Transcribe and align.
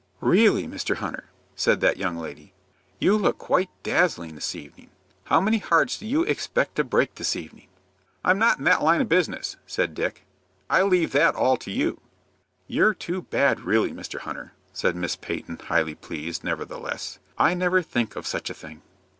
"Really, 0.19 0.67
Mr. 0.67 0.95
Hunter," 0.95 1.25
said 1.55 1.79
that 1.81 1.97
young 1.97 2.17
lady, 2.17 2.55
"you 2.97 3.15
look 3.15 3.37
quite 3.37 3.69
dazzling 3.83 4.33
this 4.33 4.55
evening. 4.55 4.89
How 5.25 5.39
many 5.39 5.59
hearts 5.59 5.95
do 5.99 6.07
you 6.07 6.23
expect 6.23 6.75
to 6.77 6.83
break 6.83 7.13
this 7.13 7.35
evening?" 7.35 7.67
"I'm 8.25 8.39
not 8.39 8.57
in 8.57 8.63
that 8.63 8.81
line 8.81 9.01
of 9.01 9.07
business," 9.09 9.57
said 9.67 9.93
Dick. 9.93 10.25
"I 10.71 10.81
leave 10.81 11.15
all 11.15 11.53
that 11.53 11.61
to 11.65 11.71
you." 11.71 12.01
"You're 12.65 12.95
too 12.95 13.21
bad, 13.21 13.59
really, 13.59 13.91
Mr. 13.93 14.21
Hunter," 14.21 14.53
said 14.73 14.95
Miss 14.95 15.15
Peyton, 15.15 15.59
highly 15.65 15.93
pleased, 15.93 16.43
nevertheless. 16.43 17.19
"I 17.37 17.53
never 17.53 17.83
think 17.83 18.15
of 18.15 18.25
such 18.25 18.49
a 18.49 18.55
thing." 18.55 18.81